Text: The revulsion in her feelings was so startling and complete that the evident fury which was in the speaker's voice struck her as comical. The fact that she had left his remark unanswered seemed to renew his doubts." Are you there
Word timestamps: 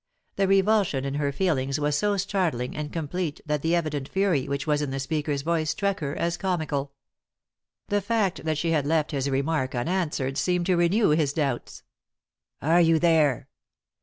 The 0.35 0.47
revulsion 0.47 1.05
in 1.05 1.13
her 1.13 1.31
feelings 1.31 1.79
was 1.79 1.95
so 1.95 2.17
startling 2.17 2.75
and 2.75 2.91
complete 2.91 3.39
that 3.45 3.61
the 3.61 3.75
evident 3.75 4.09
fury 4.09 4.47
which 4.47 4.65
was 4.65 4.81
in 4.81 4.89
the 4.89 4.99
speaker's 4.99 5.43
voice 5.43 5.69
struck 5.69 5.99
her 5.99 6.15
as 6.15 6.37
comical. 6.37 6.93
The 7.89 8.01
fact 8.01 8.43
that 8.43 8.57
she 8.57 8.71
had 8.71 8.87
left 8.87 9.11
his 9.11 9.29
remark 9.29 9.75
unanswered 9.75 10.39
seemed 10.39 10.65
to 10.65 10.75
renew 10.75 11.11
his 11.11 11.33
doubts." 11.33 11.83
Are 12.63 12.81
you 12.81 12.97
there 12.97 13.47